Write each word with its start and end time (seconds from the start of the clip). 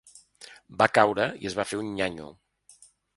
Va 0.79 0.87
caure 0.95 1.27
i 1.43 1.49
es 1.51 1.57
va 1.59 1.65
fer 1.73 1.79
un 1.83 1.91
nyanyo. 1.99 2.31